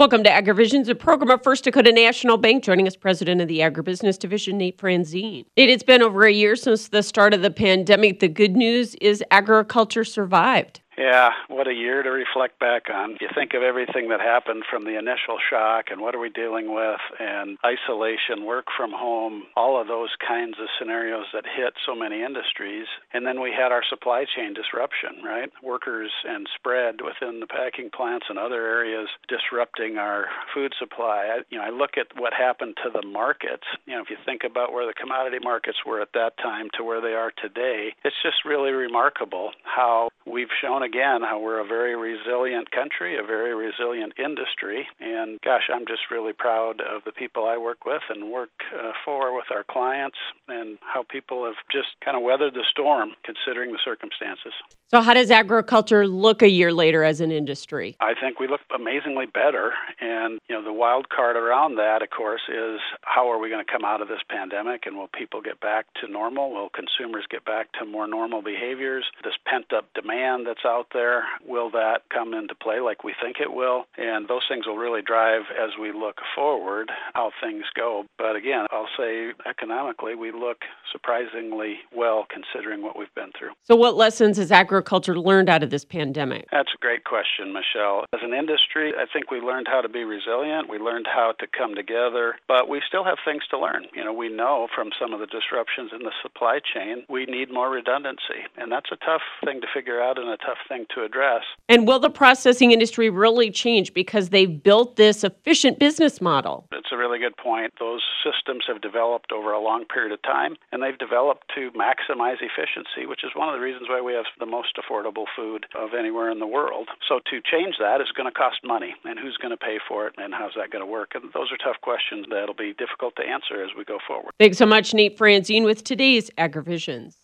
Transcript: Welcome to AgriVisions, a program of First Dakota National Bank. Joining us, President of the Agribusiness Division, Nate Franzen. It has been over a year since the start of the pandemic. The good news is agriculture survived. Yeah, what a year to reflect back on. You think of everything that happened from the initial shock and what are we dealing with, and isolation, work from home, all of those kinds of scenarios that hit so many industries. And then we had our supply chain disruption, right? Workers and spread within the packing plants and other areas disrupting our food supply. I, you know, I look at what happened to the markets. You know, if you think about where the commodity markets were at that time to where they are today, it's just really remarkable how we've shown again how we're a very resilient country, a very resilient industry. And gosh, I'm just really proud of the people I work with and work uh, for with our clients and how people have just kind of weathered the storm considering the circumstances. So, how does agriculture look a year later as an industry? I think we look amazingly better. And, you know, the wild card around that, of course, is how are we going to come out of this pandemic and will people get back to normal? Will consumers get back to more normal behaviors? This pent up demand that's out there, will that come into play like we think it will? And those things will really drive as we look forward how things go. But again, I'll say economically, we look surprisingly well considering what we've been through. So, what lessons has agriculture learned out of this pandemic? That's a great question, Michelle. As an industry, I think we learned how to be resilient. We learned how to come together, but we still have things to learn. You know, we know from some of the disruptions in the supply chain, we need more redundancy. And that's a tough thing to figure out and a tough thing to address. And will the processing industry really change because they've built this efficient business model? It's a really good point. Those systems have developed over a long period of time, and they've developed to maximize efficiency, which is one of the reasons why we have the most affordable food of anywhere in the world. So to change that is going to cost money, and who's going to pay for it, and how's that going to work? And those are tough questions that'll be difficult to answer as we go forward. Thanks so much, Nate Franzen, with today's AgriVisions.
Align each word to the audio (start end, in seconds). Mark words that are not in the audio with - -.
Welcome 0.00 0.24
to 0.24 0.30
AgriVisions, 0.30 0.88
a 0.88 0.94
program 0.94 1.28
of 1.28 1.42
First 1.42 1.64
Dakota 1.64 1.92
National 1.92 2.38
Bank. 2.38 2.64
Joining 2.64 2.86
us, 2.86 2.96
President 2.96 3.42
of 3.42 3.48
the 3.48 3.58
Agribusiness 3.58 4.18
Division, 4.18 4.56
Nate 4.56 4.78
Franzen. 4.78 5.44
It 5.56 5.68
has 5.68 5.82
been 5.82 6.00
over 6.00 6.24
a 6.24 6.32
year 6.32 6.56
since 6.56 6.88
the 6.88 7.02
start 7.02 7.34
of 7.34 7.42
the 7.42 7.50
pandemic. 7.50 8.20
The 8.20 8.28
good 8.28 8.56
news 8.56 8.94
is 9.02 9.22
agriculture 9.30 10.04
survived. 10.04 10.80
Yeah, 11.00 11.30
what 11.48 11.66
a 11.66 11.72
year 11.72 12.02
to 12.02 12.10
reflect 12.10 12.60
back 12.60 12.90
on. 12.92 13.16
You 13.22 13.28
think 13.34 13.54
of 13.54 13.62
everything 13.62 14.10
that 14.10 14.20
happened 14.20 14.64
from 14.68 14.84
the 14.84 14.98
initial 14.98 15.38
shock 15.48 15.86
and 15.90 15.98
what 16.02 16.14
are 16.14 16.20
we 16.20 16.28
dealing 16.28 16.74
with, 16.74 17.00
and 17.18 17.56
isolation, 17.64 18.44
work 18.44 18.66
from 18.76 18.92
home, 18.92 19.44
all 19.56 19.80
of 19.80 19.88
those 19.88 20.10
kinds 20.20 20.58
of 20.60 20.68
scenarios 20.78 21.24
that 21.32 21.44
hit 21.46 21.72
so 21.86 21.94
many 21.94 22.22
industries. 22.22 22.84
And 23.14 23.26
then 23.26 23.40
we 23.40 23.50
had 23.50 23.72
our 23.72 23.80
supply 23.88 24.26
chain 24.28 24.52
disruption, 24.52 25.24
right? 25.24 25.48
Workers 25.62 26.10
and 26.28 26.46
spread 26.54 26.96
within 27.00 27.40
the 27.40 27.46
packing 27.46 27.88
plants 27.88 28.26
and 28.28 28.38
other 28.38 28.66
areas 28.66 29.08
disrupting 29.26 29.96
our 29.96 30.26
food 30.52 30.74
supply. 30.78 31.32
I, 31.32 31.40
you 31.48 31.56
know, 31.56 31.64
I 31.64 31.70
look 31.70 31.96
at 31.96 32.08
what 32.20 32.34
happened 32.34 32.76
to 32.84 32.90
the 32.92 33.06
markets. 33.08 33.64
You 33.86 33.94
know, 33.96 34.02
if 34.02 34.10
you 34.10 34.18
think 34.26 34.42
about 34.44 34.74
where 34.74 34.86
the 34.86 34.92
commodity 34.92 35.38
markets 35.42 35.78
were 35.86 36.02
at 36.02 36.12
that 36.12 36.36
time 36.36 36.68
to 36.76 36.84
where 36.84 37.00
they 37.00 37.14
are 37.16 37.32
today, 37.40 37.94
it's 38.04 38.20
just 38.22 38.44
really 38.44 38.72
remarkable 38.72 39.52
how 39.64 40.10
we've 40.26 40.52
shown 40.60 40.82
again 40.90 41.22
how 41.22 41.38
we're 41.40 41.60
a 41.60 41.66
very 41.66 41.94
resilient 41.94 42.70
country, 42.70 43.16
a 43.16 43.22
very 43.22 43.54
resilient 43.54 44.12
industry. 44.18 44.86
And 44.98 45.40
gosh, 45.42 45.70
I'm 45.72 45.86
just 45.86 46.10
really 46.10 46.32
proud 46.32 46.80
of 46.80 47.02
the 47.04 47.12
people 47.12 47.46
I 47.46 47.56
work 47.56 47.84
with 47.84 48.02
and 48.08 48.30
work 48.30 48.50
uh, 48.74 48.92
for 49.04 49.34
with 49.34 49.46
our 49.50 49.64
clients 49.64 50.18
and 50.48 50.78
how 50.80 51.04
people 51.08 51.44
have 51.44 51.54
just 51.70 51.88
kind 52.04 52.16
of 52.16 52.22
weathered 52.22 52.54
the 52.54 52.64
storm 52.68 53.10
considering 53.24 53.72
the 53.72 53.78
circumstances. 53.84 54.52
So, 54.88 55.00
how 55.00 55.14
does 55.14 55.30
agriculture 55.30 56.08
look 56.08 56.42
a 56.42 56.48
year 56.48 56.72
later 56.72 57.04
as 57.04 57.20
an 57.20 57.30
industry? 57.30 57.96
I 58.00 58.14
think 58.20 58.40
we 58.40 58.48
look 58.48 58.60
amazingly 58.74 59.26
better. 59.26 59.72
And, 60.00 60.40
you 60.48 60.56
know, 60.56 60.64
the 60.64 60.72
wild 60.72 61.08
card 61.10 61.36
around 61.36 61.76
that, 61.76 62.02
of 62.02 62.10
course, 62.10 62.42
is 62.48 62.80
how 63.02 63.30
are 63.30 63.38
we 63.38 63.48
going 63.50 63.64
to 63.64 63.70
come 63.70 63.84
out 63.84 64.02
of 64.02 64.08
this 64.08 64.18
pandemic 64.28 64.86
and 64.86 64.96
will 64.96 65.06
people 65.06 65.42
get 65.42 65.60
back 65.60 65.86
to 66.00 66.10
normal? 66.10 66.50
Will 66.50 66.70
consumers 66.70 67.24
get 67.30 67.44
back 67.44 67.70
to 67.78 67.84
more 67.84 68.08
normal 68.08 68.42
behaviors? 68.42 69.04
This 69.22 69.34
pent 69.46 69.72
up 69.72 69.86
demand 69.94 70.48
that's 70.48 70.64
out 70.66 70.79
there, 70.92 71.24
will 71.46 71.70
that 71.70 72.02
come 72.12 72.34
into 72.34 72.54
play 72.54 72.80
like 72.80 73.04
we 73.04 73.14
think 73.20 73.36
it 73.40 73.52
will? 73.52 73.84
And 73.96 74.28
those 74.28 74.42
things 74.48 74.66
will 74.66 74.76
really 74.76 75.02
drive 75.02 75.42
as 75.50 75.70
we 75.80 75.92
look 75.92 76.16
forward 76.34 76.90
how 77.14 77.30
things 77.42 77.64
go. 77.74 78.04
But 78.18 78.36
again, 78.36 78.66
I'll 78.70 78.88
say 78.96 79.32
economically, 79.48 80.14
we 80.14 80.32
look 80.32 80.58
surprisingly 80.92 81.78
well 81.94 82.26
considering 82.28 82.82
what 82.82 82.98
we've 82.98 83.14
been 83.14 83.30
through. 83.38 83.50
So, 83.64 83.76
what 83.76 83.96
lessons 83.96 84.36
has 84.38 84.52
agriculture 84.52 85.18
learned 85.18 85.48
out 85.48 85.62
of 85.62 85.70
this 85.70 85.84
pandemic? 85.84 86.46
That's 86.50 86.72
a 86.74 86.80
great 86.80 87.04
question, 87.04 87.52
Michelle. 87.52 88.04
As 88.12 88.20
an 88.22 88.34
industry, 88.34 88.92
I 88.96 89.06
think 89.12 89.30
we 89.30 89.40
learned 89.40 89.68
how 89.68 89.80
to 89.80 89.88
be 89.88 90.04
resilient. 90.04 90.68
We 90.68 90.78
learned 90.78 91.06
how 91.06 91.34
to 91.38 91.46
come 91.46 91.74
together, 91.74 92.36
but 92.48 92.68
we 92.68 92.82
still 92.86 93.04
have 93.04 93.18
things 93.24 93.42
to 93.50 93.58
learn. 93.58 93.86
You 93.94 94.04
know, 94.04 94.12
we 94.12 94.28
know 94.28 94.68
from 94.74 94.90
some 95.00 95.12
of 95.12 95.20
the 95.20 95.26
disruptions 95.26 95.90
in 95.92 96.02
the 96.04 96.12
supply 96.22 96.60
chain, 96.60 97.04
we 97.08 97.26
need 97.26 97.52
more 97.52 97.70
redundancy. 97.70 98.46
And 98.56 98.70
that's 98.70 98.90
a 98.92 98.96
tough 98.96 99.22
thing 99.44 99.60
to 99.60 99.66
figure 99.72 100.00
out 100.00 100.18
and 100.18 100.28
a 100.28 100.36
tough 100.36 100.58
thing 100.68 100.86
to 100.94 101.04
address. 101.04 101.42
And 101.68 101.86
will 101.86 101.98
the 101.98 102.10
processing 102.10 102.72
industry 102.72 103.10
really 103.10 103.50
change 103.50 103.94
because 103.94 104.30
they've 104.30 104.62
built 104.62 104.96
this 104.96 105.24
efficient 105.24 105.78
business 105.78 106.20
model? 106.20 106.66
It's 106.72 106.92
a 106.92 106.96
really 106.96 107.18
good 107.18 107.36
point. 107.36 107.72
Those 107.78 108.02
systems 108.24 108.64
have 108.66 108.80
developed 108.80 109.32
over 109.32 109.52
a 109.52 109.60
long 109.60 109.84
period 109.84 110.12
of 110.12 110.22
time, 110.22 110.56
and 110.80 110.88
they've 110.88 110.98
developed 110.98 111.44
to 111.54 111.70
maximize 111.72 112.40
efficiency, 112.40 113.04
which 113.04 113.20
is 113.22 113.32
one 113.34 113.48
of 113.48 113.54
the 113.54 113.60
reasons 113.60 113.86
why 113.88 114.00
we 114.00 114.14
have 114.14 114.24
the 114.38 114.46
most 114.46 114.80
affordable 114.80 115.26
food 115.36 115.66
of 115.76 115.90
anywhere 115.92 116.30
in 116.30 116.38
the 116.38 116.46
world. 116.46 116.88
So 117.06 117.20
to 117.30 117.40
change 117.44 117.76
that 117.78 118.00
is 118.00 118.08
going 118.16 118.26
to 118.26 118.32
cost 118.32 118.64
money, 118.64 118.94
and 119.04 119.18
who's 119.18 119.36
going 119.36 119.50
to 119.50 119.58
pay 119.58 119.76
for 119.86 120.06
it, 120.06 120.14
and 120.16 120.32
how's 120.32 120.52
that 120.56 120.70
going 120.70 120.80
to 120.80 120.90
work? 120.90 121.12
And 121.14 121.24
those 121.34 121.52
are 121.52 121.58
tough 121.58 121.80
questions 121.82 122.24
that'll 122.30 122.54
be 122.54 122.72
difficult 122.72 123.14
to 123.16 123.22
answer 123.22 123.62
as 123.62 123.70
we 123.76 123.84
go 123.84 123.98
forward. 124.08 124.32
Thanks 124.38 124.56
so 124.56 124.64
much, 124.64 124.94
Nate 124.94 125.18
Franzen, 125.18 125.64
with 125.64 125.84
today's 125.84 126.30
AgriVisions. 126.38 127.19